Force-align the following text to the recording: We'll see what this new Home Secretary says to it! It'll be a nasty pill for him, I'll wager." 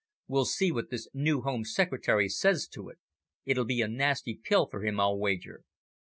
We'll 0.27 0.45
see 0.45 0.71
what 0.71 0.89
this 0.89 1.07
new 1.13 1.43
Home 1.43 1.63
Secretary 1.63 2.27
says 2.27 2.67
to 2.69 2.89
it! 2.89 2.97
It'll 3.45 3.65
be 3.65 3.81
a 3.83 3.87
nasty 3.87 4.33
pill 4.35 4.65
for 4.65 4.83
him, 4.83 4.99
I'll 4.99 5.19
wager." 5.19 5.61